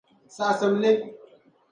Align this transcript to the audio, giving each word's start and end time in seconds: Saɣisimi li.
Saɣisimi 0.35 0.79
li. 0.93 0.95